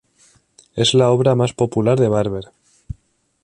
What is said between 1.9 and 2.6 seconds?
de Barber.